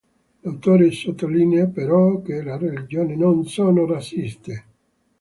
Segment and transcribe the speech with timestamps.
[0.43, 4.65] L’autore sottolinea, però, che le religioni non sono razziste.